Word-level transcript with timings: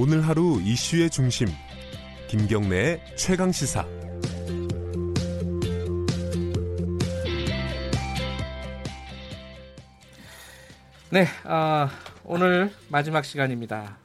오늘 0.00 0.24
하루 0.28 0.60
이슈의 0.62 1.10
중심 1.10 1.48
김경래의 2.28 3.00
최강 3.16 3.50
시사 3.50 3.84
네, 11.10 11.26
아, 11.42 11.90
오늘 12.22 12.70
마지막 12.88 13.24
시간입니다. 13.24 13.96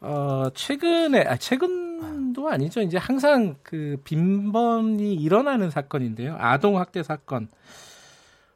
어, 0.00 0.44
최근에, 0.54 1.24
아, 1.26 1.36
최근도 1.36 2.48
아니죠. 2.48 2.80
이제 2.80 2.96
항상 2.96 3.56
그 3.62 3.98
빈번히 4.04 5.12
일어나는 5.12 5.68
사건인데요. 5.70 6.36
아동 6.38 6.78
학대 6.78 7.02
사건. 7.02 7.48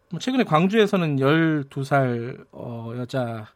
뭐 0.09 0.19
최근에 0.19 0.45
광주에서는 0.45 1.17
12살 1.17 2.47
어, 2.53 2.93
여자 2.97 3.49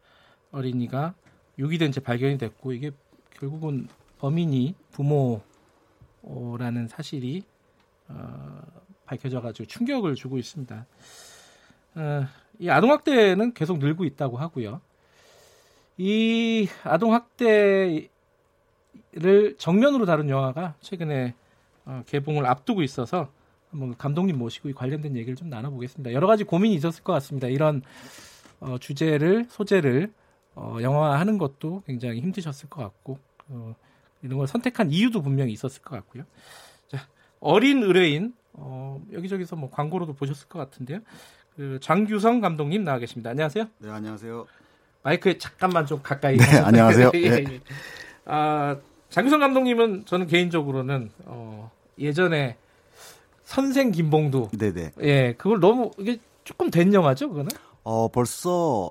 어린이가 0.51 1.15
유기된 1.57 1.91
채 1.91 1.99
발견이 1.99 2.37
됐고, 2.37 2.73
이게 2.73 2.91
결국은 3.39 3.87
범인이 4.19 4.75
부모라는 4.91 6.87
사실이 6.87 7.43
어, 8.09 8.61
밝혀져가지고 9.05 9.67
충격을 9.67 10.15
주고 10.15 10.37
있습니다. 10.37 10.85
어, 11.95 12.25
이 12.59 12.69
아동학대는 12.69 13.53
계속 13.53 13.79
늘고 13.79 14.05
있다고 14.05 14.37
하고요. 14.37 14.81
이 15.97 16.67
아동학대를 16.83 18.09
정면으로 19.57 20.05
다룬 20.05 20.29
영화가 20.29 20.75
최근에 20.79 21.33
어, 21.85 22.03
개봉을 22.05 22.45
앞두고 22.45 22.83
있어서 22.83 23.31
한번 23.71 23.97
감독님 23.97 24.37
모시고 24.37 24.69
이 24.69 24.73
관련된 24.73 25.15
얘기를 25.15 25.35
좀 25.35 25.49
나눠보겠습니다. 25.49 26.13
여러 26.13 26.27
가지 26.27 26.43
고민이 26.43 26.75
있었을 26.75 27.03
것 27.03 27.13
같습니다. 27.13 27.47
이런 27.47 27.81
어, 28.59 28.77
주제를 28.77 29.45
소재를 29.49 30.11
어, 30.57 30.77
영화화하는 30.81 31.37
것도 31.37 31.83
굉장히 31.85 32.19
힘드셨을 32.19 32.67
것 32.67 32.81
같고 32.81 33.19
어, 33.49 33.75
이런 34.23 34.39
걸 34.39 34.47
선택한 34.47 34.91
이유도 34.91 35.21
분명히 35.21 35.53
있었을 35.53 35.83
것 35.83 35.95
같고요. 35.95 36.23
자, 36.87 37.07
어린 37.39 37.83
의뢰인 37.83 38.33
어, 38.53 38.99
여기저기서 39.13 39.55
뭐 39.55 39.69
광고로도 39.69 40.13
보셨을 40.13 40.47
것 40.47 40.57
같은데요. 40.57 40.99
그 41.55 41.79
장규성 41.79 42.41
감독님 42.41 42.83
나와 42.83 42.97
계십니다. 42.97 43.29
안녕하세요. 43.29 43.65
네, 43.77 43.89
안녕하세요. 43.89 44.47
마이크에 45.03 45.37
잠깐만 45.37 45.85
좀 45.85 46.01
가까이. 46.01 46.37
네, 46.37 46.57
안녕하세요. 46.57 47.11
예, 47.15 47.19
예. 47.19 47.61
아, 48.25 48.77
장규성 49.09 49.39
감독님은 49.39 50.05
저는 50.05 50.25
개인적으로는 50.25 51.11
어, 51.25 51.71
예전에 51.99 52.57
선생 53.43 53.91
김봉두. 53.91 54.49
네네. 54.57 54.93
예, 55.01 55.33
그걸 55.37 55.59
너무 55.59 55.91
이게 55.99 56.17
조금 56.43 56.71
된 56.71 56.93
영화죠, 56.93 57.29
그거는? 57.29 57.51
어, 57.83 58.07
벌써 58.07 58.89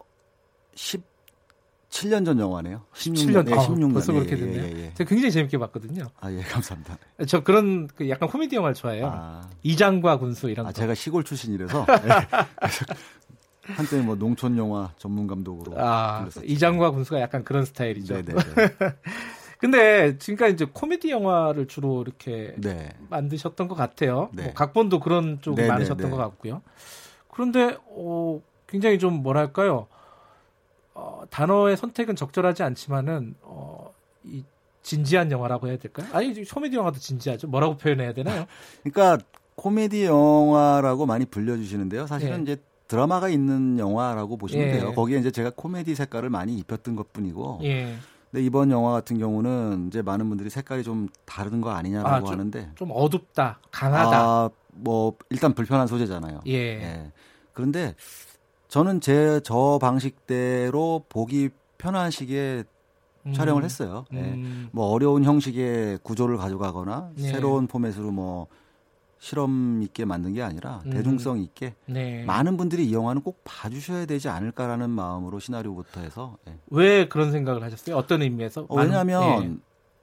17년 1.96 2.24
전 2.24 2.38
영화네요. 2.38 2.82
17년, 2.94 3.44
네, 3.44 3.52
아, 3.54 3.56
16년. 3.58 3.92
벌써 3.92 4.12
예, 4.14 4.18
그렇게 4.18 4.32
예, 4.32 4.40
됐네요. 4.40 4.62
예, 4.62 4.84
예. 4.84 4.94
제가 4.94 5.08
굉장히 5.08 5.32
재밌게 5.32 5.58
봤거든요. 5.58 6.04
아, 6.20 6.30
예, 6.30 6.40
감사합니다. 6.42 6.98
저 7.26 7.42
그런 7.42 7.86
그 7.88 8.08
약간 8.10 8.28
코미디 8.28 8.56
영화를 8.56 8.74
좋아해요. 8.74 9.10
아, 9.12 9.48
이장과 9.62 10.18
군수 10.18 10.50
이런 10.50 10.66
아, 10.66 10.68
거. 10.70 10.72
제가 10.74 10.94
시골 10.94 11.24
출신이라서 11.24 11.86
예. 11.90 13.72
한때 13.72 14.00
뭐 14.00 14.14
농촌 14.16 14.56
영화 14.58 14.92
전문 14.98 15.26
감독으로 15.26 15.72
아, 15.78 16.18
불렸었죠. 16.18 16.46
이장과 16.46 16.90
군수가 16.92 17.20
약간 17.20 17.44
그런 17.44 17.64
스타일이죠. 17.64 18.22
네 18.22 18.22
네. 18.22 18.34
근데 19.58 20.18
지금까지 20.18 20.52
이제 20.52 20.66
코미디 20.70 21.10
영화를 21.10 21.66
주로 21.66 22.02
이렇게 22.02 22.54
네. 22.58 22.90
만드셨던 23.08 23.68
것 23.68 23.74
같아요. 23.74 24.28
네. 24.32 24.44
뭐 24.44 24.52
각본도 24.52 25.00
그런 25.00 25.40
쪽이 25.40 25.62
네, 25.62 25.68
많으셨던 25.68 25.96
네, 25.96 26.04
네. 26.04 26.10
것 26.10 26.16
같고요. 26.16 26.62
그런데 27.32 27.76
어, 27.88 28.40
굉장히 28.66 28.98
좀 28.98 29.22
뭐랄까요? 29.22 29.88
어, 30.98 31.22
단어의 31.28 31.76
선택은 31.76 32.16
적절하지 32.16 32.62
않지만은 32.62 33.34
어, 33.42 33.92
이 34.24 34.42
진지한 34.82 35.30
영화라고 35.30 35.68
해야 35.68 35.76
될까요? 35.76 36.06
아니 36.12 36.32
코미디 36.44 36.74
영화도 36.76 36.98
진지하죠. 36.98 37.48
뭐라고 37.48 37.76
표현해야 37.76 38.14
되나요? 38.14 38.46
그러니까 38.82 39.22
코미디 39.56 40.04
영화라고 40.06 41.04
많이 41.04 41.26
불려주시는데요. 41.26 42.06
사실은 42.06 42.38
예. 42.38 42.42
이제 42.42 42.62
드라마가 42.88 43.28
있는 43.28 43.78
영화라고 43.78 44.38
보시면 44.38 44.68
예. 44.68 44.72
돼요. 44.72 44.94
거기에 44.94 45.18
이제 45.18 45.30
제가 45.30 45.52
코미디 45.54 45.94
색깔을 45.94 46.30
많이 46.30 46.56
입혔던 46.58 46.96
것 46.96 47.12
뿐이고. 47.12 47.60
예, 47.64 47.94
근데 48.30 48.44
이번 48.44 48.70
영화 48.70 48.92
같은 48.92 49.18
경우는 49.18 49.88
이제 49.88 50.00
많은 50.02 50.28
분들이 50.28 50.48
색깔이 50.48 50.82
좀 50.82 51.08
다른 51.26 51.60
거 51.60 51.70
아니냐라고 51.70 52.08
아, 52.08 52.20
좀- 52.20 52.28
하는데. 52.30 52.70
좀 52.76 52.90
어둡다, 52.92 53.58
강하다. 53.70 54.18
아, 54.18 54.50
뭐 54.72 55.16
일단 55.30 55.52
불편한 55.52 55.86
소재잖아요. 55.88 56.40
예, 56.46 56.52
예. 56.54 57.12
그런데 57.52 57.94
저는 58.76 59.00
제 59.00 59.40
저 59.42 59.78
방식대로 59.80 61.06
보기 61.08 61.48
편한 61.78 62.10
식의 62.10 62.64
음, 63.24 63.32
촬영을 63.32 63.64
했어요. 63.64 64.04
예. 64.12 64.18
음, 64.18 64.68
뭐 64.70 64.88
어려운 64.88 65.24
형식의 65.24 66.00
구조를 66.02 66.36
가져가거나 66.36 67.08
예. 67.16 67.22
새로운 67.22 67.68
포맷으로 67.68 68.10
뭐 68.10 68.48
실험 69.18 69.80
있게 69.82 70.04
만든 70.04 70.34
게 70.34 70.42
아니라 70.42 70.82
음. 70.84 70.90
대중성 70.90 71.38
있게 71.38 71.74
네. 71.86 72.22
많은 72.26 72.58
분들이 72.58 72.86
이 72.86 72.92
영화는 72.92 73.22
꼭 73.22 73.40
봐주셔야 73.44 74.04
되지 74.04 74.28
않을까라는 74.28 74.90
마음으로 74.90 75.38
시나리오부터 75.38 76.02
해서 76.02 76.36
예. 76.46 76.58
왜 76.68 77.08
그런 77.08 77.32
생각을 77.32 77.62
하셨어요? 77.62 77.96
어떤 77.96 78.20
의미에서? 78.20 78.66
어, 78.68 78.76
왜냐하면 78.76 79.42
예. 79.42 79.56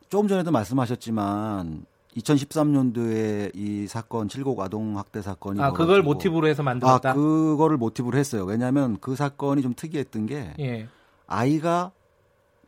조금 0.09 0.27
전에도 0.27 0.49
말씀하셨지만 0.49 1.85
2013년도에 2.17 3.51
이 3.55 3.87
사건 3.87 4.27
칠곡 4.29 4.59
아동 4.59 4.97
학대 4.97 5.21
사건이 5.21 5.61
아 5.61 5.71
그걸 5.71 5.87
벌어지고 6.03 6.13
모티브로 6.13 6.47
해서 6.47 6.61
아 6.61 6.65
만들었다. 6.65 7.13
그거를 7.13 7.77
모티브로 7.77 8.17
했어요. 8.17 8.43
왜냐하면 8.45 8.97
그 8.99 9.15
사건이 9.15 9.61
좀 9.61 9.73
특이했던 9.75 10.25
게 10.27 10.53
예. 10.59 10.87
아이가 11.27 11.91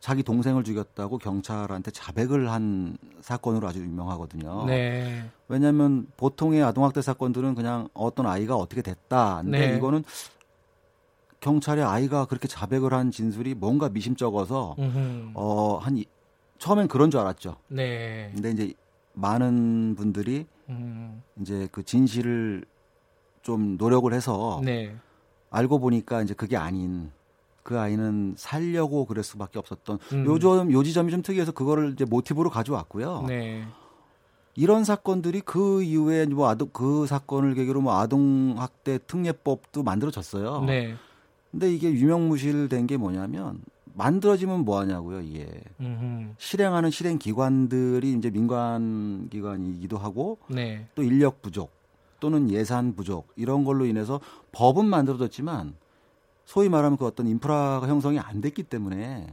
자기 0.00 0.22
동생을 0.22 0.62
죽였다고 0.62 1.18
경찰한테 1.18 1.90
자백을 1.90 2.50
한 2.50 2.96
사건으로 3.20 3.66
아주 3.66 3.80
유명하거든요. 3.80 4.64
네. 4.66 5.24
왜냐하면 5.48 6.06
보통의 6.16 6.62
아동학대 6.62 7.02
사건들은 7.02 7.54
그냥 7.54 7.88
어떤 7.94 8.26
아이가 8.26 8.56
어떻게 8.56 8.82
됐다. 8.82 9.40
근데 9.42 9.70
네. 9.70 9.76
이거는 9.76 10.04
경찰의 11.40 11.84
아이가 11.84 12.26
그렇게 12.26 12.46
자백을 12.48 12.92
한 12.92 13.10
진술이 13.10 13.54
뭔가 13.54 13.88
미심쩍어서 13.88 14.76
음흠. 14.78 15.30
어, 15.34 15.78
한 15.80 15.96
이- 15.96 16.04
처음엔 16.58 16.88
그런 16.88 17.10
줄 17.10 17.20
알았죠. 17.20 17.56
네. 17.68 18.30
근데 18.34 18.50
이제 18.50 18.74
많은 19.16 19.94
분들이 19.96 20.46
음. 20.68 21.22
이제 21.40 21.68
그 21.72 21.82
진실을 21.82 22.64
좀 23.42 23.76
노력을 23.76 24.12
해서 24.12 24.60
네. 24.62 24.94
알고 25.50 25.78
보니까 25.78 26.22
이제 26.22 26.34
그게 26.34 26.56
아닌 26.56 27.10
그 27.62 27.78
아이는 27.78 28.34
살려고 28.36 29.06
그럴 29.06 29.24
수밖에 29.24 29.58
없었던 29.58 29.98
음. 30.12 30.26
요점 30.26 30.72
요 30.72 30.82
지점이 30.82 31.10
좀 31.10 31.22
특이해서 31.22 31.52
그거를 31.52 31.92
이제 31.92 32.04
모티브로 32.04 32.50
가져왔고요. 32.50 33.24
네. 33.26 33.64
이런 34.54 34.84
사건들이 34.84 35.40
그 35.40 35.82
이후에 35.82 36.26
뭐 36.26 36.48
아동 36.48 36.68
그 36.72 37.06
사건을 37.06 37.54
계기로 37.54 37.80
뭐 37.80 37.98
아동 37.98 38.54
학대 38.58 38.98
특례법도 39.06 39.82
만들어졌어요. 39.82 40.64
네. 40.64 40.94
근데 41.50 41.72
이게 41.72 41.90
유명무실된 41.90 42.86
게 42.86 42.96
뭐냐면 42.96 43.60
만들어지면 43.96 44.60
뭐 44.60 44.78
하냐고요, 44.78 45.22
이게. 45.22 45.48
음흠. 45.80 46.34
실행하는 46.36 46.90
실행 46.90 47.18
기관들이 47.18 48.12
이제 48.12 48.30
민간 48.30 49.28
기관이기도 49.30 49.96
하고 49.96 50.38
네. 50.48 50.86
또 50.94 51.02
인력 51.02 51.40
부족 51.40 51.70
또는 52.20 52.50
예산 52.50 52.94
부족 52.94 53.28
이런 53.36 53.64
걸로 53.64 53.86
인해서 53.86 54.20
법은 54.52 54.84
만들어졌지만 54.84 55.74
소위 56.44 56.68
말하면 56.68 56.98
그 56.98 57.06
어떤 57.06 57.26
인프라가 57.26 57.88
형성이 57.88 58.18
안 58.18 58.40
됐기 58.40 58.64
때문에 58.64 59.26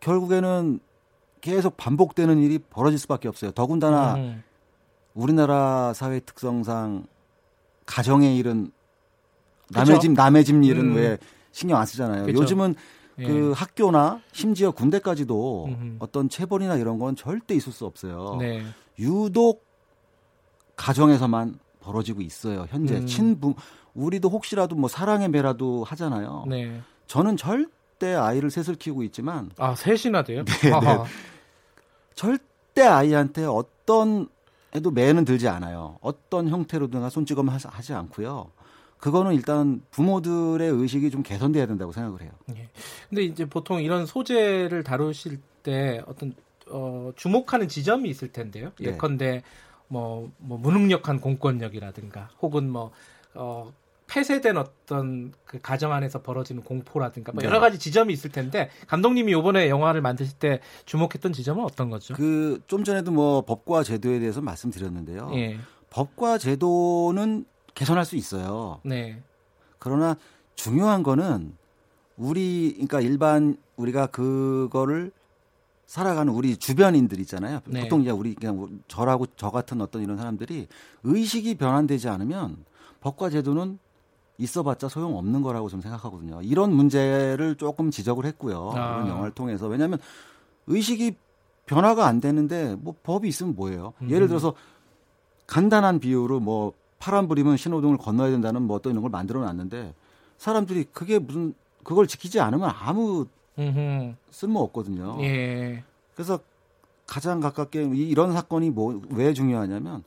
결국에는 0.00 0.80
계속 1.40 1.76
반복되는 1.76 2.38
일이 2.38 2.58
벌어질 2.58 2.98
수밖에 2.98 3.28
없어요. 3.28 3.52
더군다나 3.52 4.14
음. 4.14 4.42
우리나라 5.14 5.92
사회 5.94 6.18
특성상 6.18 7.06
가정의 7.86 8.36
일은 8.36 8.72
남의 9.70 9.86
그쵸? 9.86 9.98
집 10.00 10.12
남의 10.12 10.44
집 10.44 10.62
일은 10.62 10.90
음. 10.90 10.96
왜 10.96 11.18
신경 11.52 11.78
안 11.78 11.86
쓰잖아요. 11.86 12.26
그쵸. 12.26 12.42
요즘은 12.42 12.74
예. 13.18 13.26
그 13.26 13.52
학교나 13.52 14.20
심지어 14.32 14.70
군대까지도 14.70 15.66
음흠. 15.66 15.96
어떤 15.98 16.28
체벌이나 16.28 16.76
이런 16.76 16.98
건 16.98 17.16
절대 17.16 17.54
있을 17.54 17.72
수 17.72 17.84
없어요. 17.84 18.36
네. 18.38 18.64
유독 18.98 19.64
가정에서만 20.76 21.58
벌어지고 21.80 22.22
있어요. 22.22 22.66
현재 22.70 22.96
음. 22.96 23.06
친부 23.06 23.54
우리도 23.94 24.28
혹시라도 24.30 24.74
뭐 24.76 24.88
사랑의 24.88 25.28
매라도 25.28 25.84
하잖아요. 25.84 26.44
네. 26.48 26.80
저는 27.06 27.36
절대 27.36 28.14
아이를 28.14 28.50
셋을 28.50 28.76
키우고 28.76 29.02
있지만 29.04 29.50
아, 29.58 29.74
셋이나 29.74 30.22
돼요? 30.24 30.44
네, 30.62 30.72
아하. 30.72 31.04
절대 32.14 32.82
아이한테 32.82 33.44
어떤 33.44 34.28
해도 34.74 34.90
매는 34.90 35.24
들지 35.24 35.48
않아요. 35.48 35.98
어떤 36.00 36.48
형태로든 36.48 37.08
손찌검 37.10 37.48
하지 37.48 37.92
않고요. 37.92 38.50
그거는 39.02 39.34
일단 39.34 39.82
부모들의 39.90 40.70
의식이 40.70 41.10
좀 41.10 41.24
개선돼야 41.24 41.66
된다고 41.66 41.90
생각을 41.90 42.22
해요. 42.22 42.30
예. 42.56 42.68
근데 43.08 43.24
이제 43.24 43.44
보통 43.44 43.82
이런 43.82 44.06
소재를 44.06 44.84
다루실 44.84 45.40
때 45.64 46.00
어떤 46.06 46.34
어, 46.70 47.10
주목하는 47.16 47.66
지점이 47.66 48.08
있을 48.08 48.30
텐데요. 48.30 48.70
네. 48.78 48.90
예컨대 48.90 49.42
뭐, 49.88 50.30
뭐 50.38 50.56
무능력한 50.56 51.20
공권력이라든가 51.20 52.30
혹은 52.40 52.70
뭐 52.70 52.92
어, 53.34 53.72
폐쇄된 54.06 54.56
어떤 54.56 55.32
그 55.46 55.60
가정 55.60 55.92
안에서 55.92 56.22
벌어지는 56.22 56.62
공포라든가 56.62 57.32
뭐 57.32 57.42
여러 57.42 57.58
가지 57.58 57.80
지점이 57.80 58.12
있을 58.12 58.30
텐데 58.30 58.70
감독님이 58.86 59.32
이번에 59.32 59.68
영화를 59.68 60.00
만드실 60.00 60.38
때 60.38 60.60
주목했던 60.84 61.32
지점은 61.32 61.64
어떤 61.64 61.90
거죠? 61.90 62.14
그 62.14 62.60
좀 62.68 62.84
전에도 62.84 63.10
뭐 63.10 63.44
법과 63.44 63.82
제도에 63.82 64.20
대해서 64.20 64.40
말씀드렸는데요. 64.40 65.32
예. 65.34 65.58
법과 65.90 66.38
제도는 66.38 67.46
개선할 67.74 68.04
수 68.04 68.16
있어요. 68.16 68.80
네. 68.84 69.22
그러나 69.78 70.16
중요한 70.54 71.02
거는 71.02 71.56
우리 72.16 72.72
그러니까 72.74 73.00
일반 73.00 73.56
우리가 73.76 74.06
그거를 74.06 75.12
살아가는 75.86 76.32
우리 76.32 76.56
주변인들 76.56 77.20
있잖아요. 77.20 77.60
네. 77.66 77.82
보통 77.82 78.02
이제 78.02 78.10
우리 78.10 78.34
그냥 78.34 78.80
저라고 78.88 79.26
저 79.36 79.50
같은 79.50 79.80
어떤 79.80 80.02
이런 80.02 80.16
사람들이 80.16 80.68
의식이 81.02 81.56
변환되지 81.56 82.08
않으면 82.08 82.64
법과 83.00 83.30
제도는 83.30 83.78
있어봤자 84.38 84.88
소용 84.88 85.16
없는 85.18 85.42
거라고 85.42 85.68
좀 85.68 85.80
생각하거든요. 85.80 86.40
이런 86.42 86.72
문제를 86.72 87.56
조금 87.56 87.90
지적을 87.90 88.24
했고요. 88.24 88.72
아. 88.74 88.96
이런 88.96 89.08
영화를 89.08 89.32
통해서 89.32 89.66
왜냐하면 89.66 89.98
의식이 90.66 91.16
변화가 91.66 92.06
안 92.06 92.20
되는데 92.20 92.74
뭐 92.76 92.94
법이 93.02 93.28
있으면 93.28 93.54
뭐예요? 93.54 93.92
음. 94.02 94.10
예를 94.10 94.28
들어서 94.28 94.54
간단한 95.46 96.00
비유로 96.00 96.40
뭐 96.40 96.72
파란불이면 97.06 97.56
신호등을 97.56 97.98
건너야 97.98 98.30
된다는 98.30 98.62
뭐 98.62 98.76
어떤 98.76 98.92
이런 98.92 99.02
걸 99.02 99.10
만들어 99.10 99.40
놨는데 99.40 99.92
사람들이 100.38 100.84
그게 100.92 101.18
무슨 101.18 101.52
그걸 101.82 102.06
지키지 102.06 102.38
않으면 102.38 102.70
아무 102.78 103.26
음흠. 103.58 104.14
쓸모 104.30 104.60
없거든요. 104.60 105.18
예. 105.22 105.82
그래서 106.14 106.38
가장 107.08 107.40
가깝게 107.40 107.82
이- 107.92 108.08
이런 108.08 108.32
사건이 108.32 108.70
뭐 108.70 109.00
왜 109.10 109.32
중요하냐면 109.34 110.04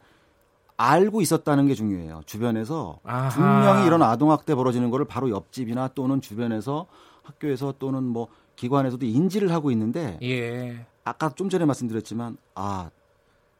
알고 0.77 1.19
있었다는 1.21 1.67
게 1.67 1.73
중요해요. 1.73 2.21
주변에서 2.25 2.99
아하. 3.03 3.29
분명히 3.29 3.85
이런 3.85 4.01
아동학대 4.01 4.55
벌어지는 4.55 4.89
거를 4.89 5.05
바로 5.05 5.29
옆집이나 5.29 5.89
또는 5.89 6.21
주변에서 6.21 6.87
학교에서 7.23 7.73
또는 7.77 8.03
뭐 8.03 8.27
기관에서도 8.55 9.05
인지를 9.05 9.51
하고 9.51 9.69
있는데 9.71 10.17
예. 10.21 10.85
아까 11.03 11.29
좀 11.29 11.49
전에 11.49 11.65
말씀드렸지만 11.65 12.37
아 12.55 12.89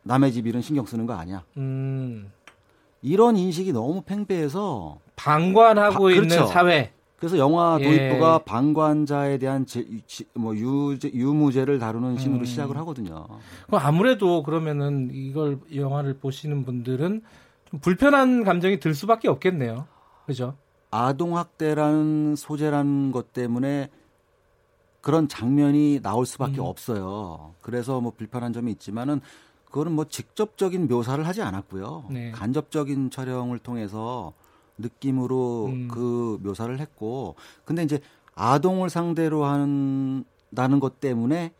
남의 0.03 0.31
집 0.31 0.47
일은 0.47 0.61
신경 0.61 0.85
쓰는 0.85 1.05
거 1.05 1.13
아니야. 1.13 1.43
음. 1.57 2.31
이런 3.05 3.37
인식이 3.37 3.71
너무 3.71 4.01
팽배해서 4.01 4.97
방관하고 5.15 6.05
바- 6.05 6.11
있는 6.11 6.27
그렇죠. 6.27 6.47
사회. 6.47 6.91
그래서 7.17 7.37
영화 7.37 7.77
예. 7.79 7.83
도입부가 7.83 8.39
방관자에 8.39 9.37
대한 9.37 9.65
제, 9.67 9.85
지- 10.07 10.25
뭐 10.33 10.55
유죄, 10.55 11.09
유무죄를 11.13 11.77
다루는 11.79 12.17
신으로 12.17 12.41
음. 12.41 12.45
시작을 12.45 12.75
하거든요. 12.77 13.27
그럼 13.67 13.81
아무래도 13.83 14.41
그러면은 14.43 15.11
이걸 15.13 15.59
이 15.69 15.79
영화를 15.79 16.17
보시는 16.17 16.65
분들은 16.65 17.21
좀 17.69 17.79
불편한 17.79 18.43
감정이 18.43 18.79
들 18.79 18.93
수밖에 18.95 19.27
없겠네요. 19.29 19.85
그죠? 20.25 20.55
아동 20.91 21.37
학대라는 21.37 22.35
소재라는 22.35 23.11
것 23.11 23.33
때문에 23.33 23.89
그런 25.01 25.27
장면이 25.27 25.99
나올 26.01 26.25
수밖에 26.25 26.57
음. 26.59 26.65
없어요. 26.65 27.53
그래서 27.61 28.01
뭐 28.01 28.11
불편한 28.17 28.51
점이 28.51 28.71
있지만은 28.71 29.21
그거는 29.75 29.91
뭐 29.91 30.05
직접적인 30.05 30.87
묘사를 30.87 31.27
하지 31.27 31.41
않았고요. 31.41 32.05
네. 32.09 32.31
간접적인 32.31 33.09
촬영을 33.09 33.59
통해서 33.59 34.31
느낌으로 34.77 35.65
음. 35.65 35.87
그 35.89 36.39
묘사를 36.41 36.79
했고 36.79 37.35
근데 37.65 37.83
이제 37.83 37.99
아동을 38.35 38.89
상대로 38.89 39.43
한다는 39.43 40.79
것 40.79 41.01
때문에 41.01 41.51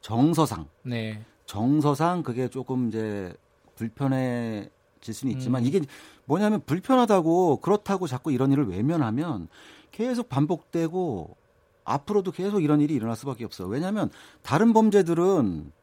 정서상 0.00 0.66
네. 0.82 1.24
정서상 1.46 2.24
그게 2.24 2.48
조금 2.48 2.88
이제 2.88 3.32
불편해질 3.76 5.14
수는 5.14 5.32
있지만 5.34 5.62
음. 5.62 5.66
이게 5.68 5.80
뭐냐면 6.24 6.60
불편하다고 6.66 7.58
그렇다고 7.58 8.08
자꾸 8.08 8.32
이런 8.32 8.50
일을 8.50 8.68
외면하면 8.68 9.46
계속 9.92 10.28
반복되고 10.28 11.36
앞으로도 11.84 12.32
계속 12.32 12.64
이런 12.64 12.80
일이 12.80 12.94
일어날 12.94 13.14
수밖에 13.14 13.44
없어요. 13.44 13.68
왜냐하면 13.68 14.10
다른 14.42 14.72
범죄들은 14.72 15.77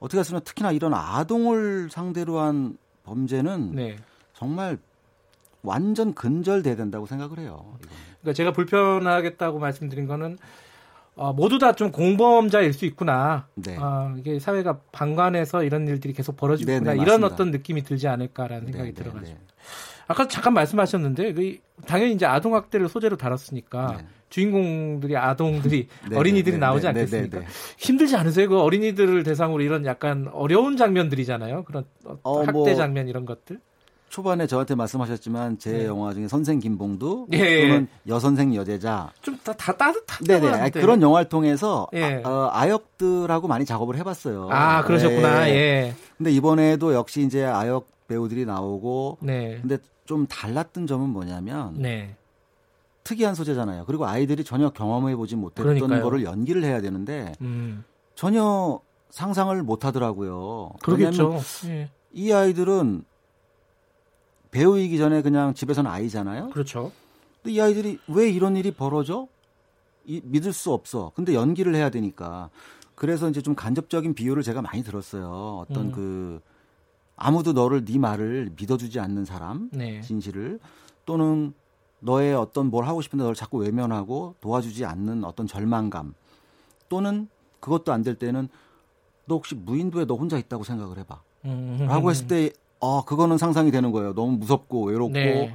어떻게 0.00 0.18
했으면 0.18 0.40
특히나 0.42 0.72
이런 0.72 0.94
아동을 0.94 1.88
상대로 1.90 2.40
한 2.40 2.76
범죄는 3.04 3.72
네. 3.72 3.96
정말 4.34 4.78
완전 5.62 6.14
근절돼야 6.14 6.74
된다고 6.74 7.06
생각을 7.06 7.38
해요. 7.38 7.76
이거는. 7.80 7.96
그러니까 8.20 8.32
제가 8.32 8.52
불편하겠다고 8.52 9.58
말씀드린 9.58 10.06
거는 10.06 10.38
어, 11.16 11.32
모두 11.32 11.58
다 11.58 11.72
좀 11.72 11.90
공범자일 11.92 12.72
수 12.72 12.84
있구나. 12.86 13.46
네. 13.54 13.76
아, 13.78 14.14
이게 14.18 14.38
사회가 14.38 14.80
방관해서 14.92 15.64
이런 15.64 15.86
일들이 15.88 16.12
계속 16.12 16.36
벌어지고 16.36 16.70
네, 16.70 16.76
있구나. 16.76 16.94
네, 16.94 17.00
이런. 17.02 17.24
어떤 17.24 17.50
느낌이 17.50 17.82
들지 17.82 18.08
않을까라는 18.08 18.66
네, 18.66 18.72
생각이 18.72 18.94
네, 18.94 19.02
들어가지고. 19.02 19.38
네. 19.38 19.44
아까 20.08 20.26
잠깐 20.26 20.54
말씀하셨는데 20.54 21.32
그 21.34 21.58
당연히 21.86 22.14
이제 22.14 22.26
아동 22.26 22.54
학대를 22.56 22.88
소재로 22.88 23.16
다뤘으니까 23.16 23.98
네. 23.98 24.06
주인공들이 24.28 25.16
아동들이 25.16 25.86
네, 26.10 26.16
어린이들이 26.16 26.54
네, 26.54 26.58
나오지 26.58 26.86
네, 26.86 26.92
네, 26.92 27.00
않겠습니까? 27.00 27.38
네, 27.40 27.44
네. 27.44 27.50
힘들지 27.78 28.16
않으세요? 28.16 28.48
그 28.48 28.58
어린이들을 28.60 29.22
대상으로 29.22 29.62
이런 29.62 29.86
약간 29.86 30.28
어려운 30.32 30.76
장면들이잖아요. 30.76 31.64
그런 31.64 31.84
어, 32.04 32.18
어, 32.24 32.38
학대 32.40 32.52
뭐, 32.52 32.74
장면 32.74 33.06
이런 33.08 33.24
것들. 33.24 33.60
초반에 34.10 34.46
저한테 34.48 34.74
말씀하셨지만 34.74 35.58
제 35.58 35.70
네. 35.72 35.86
영화 35.86 36.12
중에 36.12 36.26
선생 36.28 36.58
김봉두 36.58 37.28
예, 37.32 37.62
또는 37.68 37.88
여선생 38.08 38.54
여제자 38.56 39.10
좀 39.22 39.38
다 39.44 39.52
다 39.54 39.72
따뜻한 39.76 40.26
네네 40.26 40.70
그런 40.70 41.00
영화를 41.00 41.28
통해서 41.28 41.86
예. 41.94 42.20
아, 42.26 42.68
역들하고 42.68 43.46
많이 43.48 43.64
작업을 43.64 43.96
해봤어요. 43.96 44.48
아 44.50 44.82
그러셨구나. 44.84 45.44
네. 45.44 45.54
예. 45.54 45.94
근데 46.18 46.32
이번에도 46.32 46.92
역시 46.92 47.22
이제 47.22 47.44
아역 47.44 47.86
배우들이 48.08 48.44
나오고 48.46 49.18
네. 49.20 49.58
근데 49.60 49.78
좀 50.04 50.26
달랐던 50.26 50.88
점은 50.88 51.08
뭐냐면 51.10 51.74
네. 51.78 52.16
특이한 53.04 53.36
소재잖아요. 53.36 53.84
그리고 53.86 54.06
아이들이 54.06 54.42
전혀 54.42 54.70
경험해 54.70 55.14
보지 55.14 55.36
못했던 55.36 55.64
그러니까요. 55.78 56.02
거를 56.02 56.24
연기를 56.24 56.64
해야 56.64 56.80
되는데 56.80 57.32
음. 57.42 57.84
전혀 58.16 58.80
상상을 59.10 59.62
못 59.62 59.84
하더라고요. 59.84 60.72
그러겠죠. 60.82 61.38
예. 61.66 61.88
이 62.12 62.32
아이들은 62.32 63.04
배우이기 64.50 64.98
전에 64.98 65.22
그냥 65.22 65.54
집에서는 65.54 65.90
아이잖아요. 65.90 66.50
그렇죠. 66.50 66.92
근데 67.42 67.54
이 67.54 67.60
아이들이 67.60 67.98
왜 68.08 68.28
이런 68.30 68.56
일이 68.56 68.70
벌어져? 68.70 69.28
이, 70.04 70.20
믿을 70.24 70.52
수 70.52 70.72
없어. 70.72 71.12
근데 71.14 71.34
연기를 71.34 71.74
해야 71.74 71.90
되니까. 71.90 72.50
그래서 72.94 73.28
이제 73.30 73.40
좀 73.40 73.54
간접적인 73.54 74.14
비유를 74.14 74.42
제가 74.42 74.60
많이 74.60 74.82
들었어요. 74.82 75.64
어떤 75.66 75.86
음. 75.86 75.92
그 75.92 76.40
아무도 77.16 77.52
너를 77.52 77.84
네 77.84 77.98
말을 77.98 78.52
믿어주지 78.58 78.98
않는 79.00 79.24
사람, 79.24 79.68
네. 79.72 80.00
진실을 80.02 80.58
또는 81.06 81.52
너의 82.00 82.34
어떤 82.34 82.70
뭘 82.70 82.86
하고 82.86 83.00
싶은데 83.02 83.24
널 83.24 83.34
자꾸 83.34 83.58
외면하고 83.58 84.34
도와주지 84.40 84.84
않는 84.86 85.24
어떤 85.24 85.46
절망감 85.46 86.14
또는 86.88 87.28
그것도 87.60 87.92
안 87.92 88.02
될 88.02 88.14
때는 88.14 88.48
너 89.26 89.36
혹시 89.36 89.54
무인도에 89.54 90.06
너 90.06 90.14
혼자 90.14 90.38
있다고 90.38 90.64
생각을 90.64 90.98
해봐. 90.98 91.20
음. 91.44 91.78
라고 91.88 92.10
했을 92.10 92.26
때, 92.26 92.50
아, 92.80 93.02
그거는 93.06 93.38
상상이 93.38 93.70
되는 93.70 93.92
거예요. 93.92 94.14
너무 94.14 94.36
무섭고 94.38 94.86
외롭고. 94.86 95.12
네. 95.12 95.54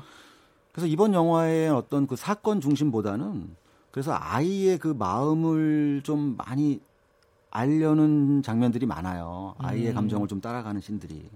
그래서 0.71 0.87
이번 0.87 1.13
영화의 1.13 1.69
어떤 1.69 2.05
그 2.05 2.15
사건 2.15 2.61
중심보다는 2.61 3.55
그래서 3.91 4.15
아이의 4.19 4.77
그 4.77 4.89
마음을 4.89 6.01
좀 6.03 6.35
많이 6.37 6.81
알려는 7.49 8.43
장면들이 8.43 8.85
많아요. 8.85 9.55
아이의 9.57 9.89
음. 9.91 9.95
감정을 9.95 10.27
좀 10.27 10.41
따라가는 10.41 10.81
신들이. 10.81 11.29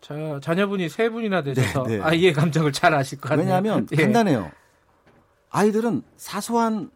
자, 0.00 0.40
자녀분이 0.42 0.88
세 0.88 1.08
분이나 1.08 1.44
되셔서 1.44 1.84
네, 1.84 1.98
네. 1.98 2.02
아이의 2.02 2.32
감정을 2.32 2.72
잘 2.72 2.92
아실 2.92 3.20
것 3.20 3.28
같네요. 3.28 3.46
왜냐하면 3.46 3.86
예. 3.92 3.96
간단해요. 3.96 4.50
아이들은 5.50 6.02
사소한 6.16 6.90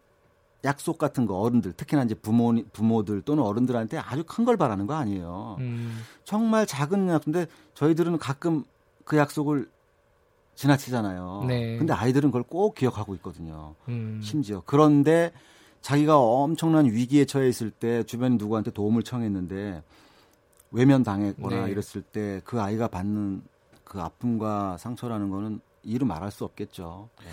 약속 0.67 0.97
같은 0.99 1.25
거 1.25 1.39
어른들 1.39 1.73
특히나 1.73 2.03
이제 2.03 2.13
부모 2.13 2.53
부모들 2.73 3.21
또는 3.23 3.41
어른들한테 3.43 3.97
아주 3.97 4.23
큰 4.25 4.45
걸 4.45 4.57
바라는 4.57 4.85
거 4.85 4.93
아니에요. 4.93 5.55
음. 5.59 5.99
정말 6.25 6.65
작은 6.67 7.09
약속인데 7.09 7.47
저희들은 7.73 8.17
가끔 8.19 8.63
그 9.05 9.17
약속을 9.17 9.67
지나치잖아요. 10.55 11.45
네. 11.47 11.77
근데 11.77 11.93
아이들은 11.93 12.29
그걸 12.29 12.43
꼭 12.43 12.75
기억하고 12.75 13.15
있거든요. 13.15 13.75
음. 13.87 14.19
심지어 14.23 14.61
그런데 14.65 15.31
자기가 15.81 16.17
엄청난 16.19 16.85
위기에 16.85 17.25
처해 17.25 17.47
있을 17.47 17.71
때 17.71 18.03
주변 18.03 18.37
누구한테 18.37 18.71
도움을 18.71 19.03
청했는데 19.03 19.81
외면 20.71 21.03
당했거나 21.03 21.65
네. 21.65 21.71
이랬을 21.71 22.01
때 22.11 22.41
그 22.43 22.61
아이가 22.61 22.87
받는 22.87 23.41
그 23.83 24.01
아픔과 24.01 24.77
상처라는 24.77 25.29
거는 25.29 25.61
이루 25.83 26.05
말할 26.05 26.31
수 26.31 26.43
없겠죠. 26.43 27.07
네. 27.19 27.27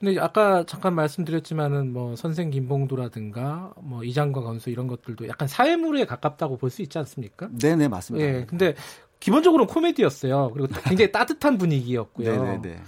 근데 0.00 0.18
아까 0.18 0.64
잠깐 0.66 0.94
말씀드렸지만은 0.94 1.92
뭐 1.92 2.16
선생 2.16 2.48
김봉두라든가 2.50 3.74
뭐 3.82 4.02
이장과 4.02 4.40
건수 4.40 4.70
이런 4.70 4.86
것들도 4.88 5.28
약간 5.28 5.46
사회물에 5.46 6.06
가깝다고 6.06 6.56
볼 6.56 6.70
수 6.70 6.80
있지 6.82 6.96
않습니까? 6.98 7.48
네, 7.60 7.76
네, 7.76 7.86
맞습니다. 7.88 8.26
예. 8.26 8.44
근데 8.46 8.74
기본적으로는 9.18 9.66
코미디였어요. 9.72 10.52
그리고 10.54 10.68
굉장히 10.84 11.10
따뜻한 11.12 11.58
분위기였고요. 11.58 12.44
네, 12.44 12.52
네, 12.52 12.60
네. 12.62 12.80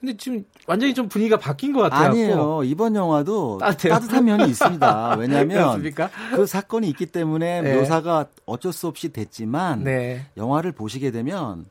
근데 0.00 0.16
지금 0.16 0.44
완전히 0.66 0.92
좀 0.94 1.08
분위기가 1.08 1.38
바뀐 1.38 1.72
것 1.72 1.80
같아요. 1.80 2.10
아니에요. 2.10 2.60
이번 2.64 2.94
영화도 2.94 3.58
따뜻해요? 3.58 3.94
따뜻한 3.94 4.24
면이 4.26 4.48
있습니다. 4.50 5.16
왜냐하면? 5.18 5.82
그 6.34 6.46
사건이 6.46 6.88
있기 6.90 7.06
때문에 7.06 7.62
네. 7.62 7.76
묘사가 7.76 8.26
어쩔 8.44 8.72
수 8.72 8.86
없이 8.86 9.12
됐지만 9.12 9.84
네. 9.84 10.26
영화를 10.36 10.72
보시게 10.72 11.10
되면 11.10 11.64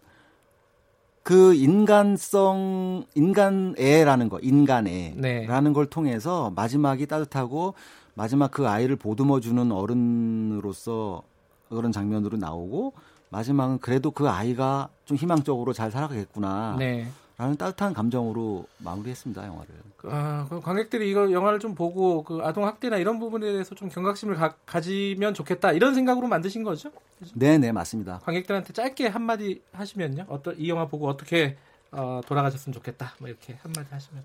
그 1.27 1.53
인간성 1.53 3.03
인간애라는 3.13 4.29
거 4.29 4.39
인간애라는 4.39 5.21
네. 5.21 5.73
걸 5.73 5.85
통해서 5.87 6.53
마지막이 6.55 7.05
따뜻하고 7.05 7.73
마지막 8.13 8.49
그 8.49 8.65
아이를 8.65 8.95
보듬어 8.95 9.41
주는 9.41 9.69
어른으로서 9.73 11.23
그런 11.67 11.91
장면으로 11.91 12.37
나오고 12.37 12.93
마지막은 13.27 13.79
그래도 13.79 14.11
그 14.11 14.29
아이가 14.29 14.87
좀 15.03 15.17
희망적으로 15.17 15.73
잘 15.73 15.91
살아가겠구나 15.91 16.77
네. 16.79 17.09
라는 17.37 17.55
따뜻한 17.55 17.93
감정으로 17.93 18.65
마무리했습니다 18.79 19.45
영화를. 19.45 19.75
아, 20.05 20.47
그 20.49 20.59
관객들이 20.59 21.11
이거 21.11 21.31
영화를 21.31 21.59
좀 21.59 21.75
보고 21.75 22.23
그 22.23 22.39
아동 22.41 22.65
학대나 22.65 22.97
이런 22.97 23.19
부분에 23.19 23.51
대해서 23.51 23.75
좀 23.75 23.89
경각심을 23.89 24.35
가, 24.35 24.55
가지면 24.65 25.35
좋겠다 25.35 25.71
이런 25.71 25.93
생각으로 25.93 26.27
만드신 26.27 26.63
거죠? 26.63 26.91
네네 27.35 27.73
맞습니다. 27.73 28.19
관객들한테 28.23 28.73
짧게 28.73 29.07
한 29.07 29.21
마디 29.21 29.61
하시면요. 29.71 30.25
어떤 30.29 30.59
이 30.59 30.67
영화 30.67 30.87
보고 30.87 31.07
어떻게 31.07 31.57
어, 31.91 32.21
돌아가셨으면 32.25 32.73
좋겠다. 32.73 33.13
뭐 33.19 33.29
이렇게 33.29 33.53
한 33.61 33.71
마디 33.75 33.93
하시면. 33.93 34.23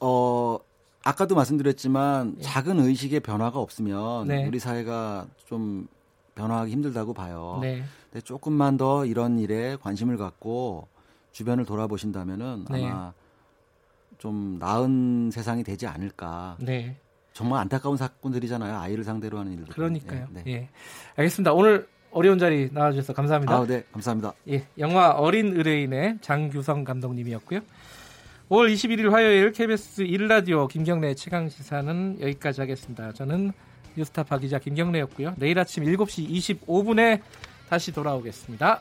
어 0.00 0.58
아까도 1.02 1.34
말씀드렸지만 1.34 2.36
예. 2.38 2.42
작은 2.42 2.78
의식의 2.78 3.18
변화가 3.18 3.58
없으면 3.58 4.28
네. 4.28 4.46
우리 4.46 4.60
사회가 4.60 5.26
좀 5.46 5.88
변화하기 6.36 6.70
힘들다고 6.70 7.14
봐요. 7.14 7.58
네. 7.60 7.82
근데 8.12 8.24
조금만 8.24 8.76
더 8.76 9.04
이런 9.04 9.40
일에 9.40 9.76
관심을 9.82 10.16
갖고 10.16 10.86
주변을 11.32 11.64
돌아보신다면은 11.64 12.66
네. 12.70 12.86
아마 12.86 13.12
좀 14.18 14.58
나은 14.58 15.30
세상이 15.32 15.62
되지 15.62 15.86
않을까. 15.86 16.56
네. 16.60 16.96
정말 17.32 17.60
안타까운 17.60 17.96
사건들이잖아요. 17.96 18.76
아이를 18.78 19.04
상대로 19.04 19.38
하는 19.38 19.52
일들. 19.52 19.72
그러니까요. 19.72 20.26
네. 20.30 20.42
네. 20.44 20.52
예. 20.52 20.68
알겠습니다. 21.16 21.52
오늘 21.52 21.86
어려운 22.10 22.38
자리 22.38 22.68
나와주셔서 22.72 23.12
감사합니다. 23.12 23.54
아, 23.54 23.66
네, 23.66 23.84
감사합니다. 23.92 24.32
예, 24.48 24.66
영화 24.78 25.10
어린 25.10 25.56
의뢰인의 25.56 26.18
장규성 26.20 26.84
감독님이었고요. 26.84 27.60
5월 28.48 28.72
21일 28.72 29.10
화요일 29.10 29.52
KBS 29.52 30.04
1라디오 30.04 30.68
김경래 30.68 31.14
최강 31.14 31.48
시사는 31.48 32.18
여기까지 32.20 32.62
하겠습니다. 32.62 33.12
저는 33.12 33.52
뉴스타파 33.94 34.38
기자 34.38 34.58
김경래였고요. 34.58 35.34
내일 35.36 35.58
아침 35.58 35.84
7시 35.84 36.28
25분에 36.66 37.20
다시 37.68 37.92
돌아오겠습니다. 37.92 38.80